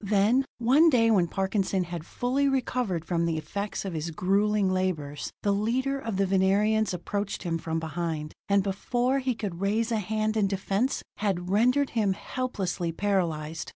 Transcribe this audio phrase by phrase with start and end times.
[0.03, 5.29] Then, one day when Parkinson had fully recovered from the effects of his grueling labors,
[5.43, 9.99] the leader of the Venerians approached him from behind, and before he could raise a
[9.99, 13.69] hand in defense, had rendered him helplessly paralyzed.